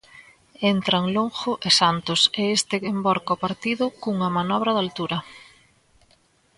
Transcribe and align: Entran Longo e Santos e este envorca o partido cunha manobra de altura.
Entran 0.73 1.03
Longo 1.15 1.51
e 1.67 1.69
Santos 1.79 2.21
e 2.41 2.43
este 2.57 2.75
envorca 2.93 3.35
o 3.37 3.41
partido 3.45 3.85
cunha 4.01 4.29
manobra 4.37 4.71
de 4.75 4.81
altura. 4.85 5.17